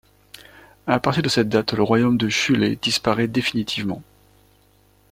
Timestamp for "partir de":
0.99-1.29